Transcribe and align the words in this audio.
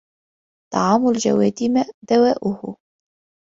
طَعَامُ 0.73 1.07
الْجَوَادِ 1.07 1.85
دَوَاءٌ 2.09 2.75